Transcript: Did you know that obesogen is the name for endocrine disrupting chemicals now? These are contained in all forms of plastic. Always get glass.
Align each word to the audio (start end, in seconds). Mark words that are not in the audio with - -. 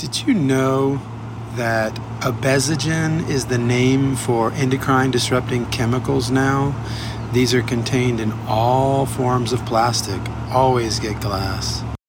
Did 0.00 0.26
you 0.26 0.32
know 0.32 0.98
that 1.56 1.94
obesogen 2.20 3.28
is 3.28 3.44
the 3.44 3.58
name 3.58 4.16
for 4.16 4.50
endocrine 4.52 5.10
disrupting 5.10 5.66
chemicals 5.66 6.30
now? 6.30 6.74
These 7.34 7.52
are 7.52 7.60
contained 7.60 8.18
in 8.18 8.32
all 8.48 9.04
forms 9.04 9.52
of 9.52 9.62
plastic. 9.66 10.18
Always 10.50 10.98
get 11.00 11.20
glass. 11.20 11.84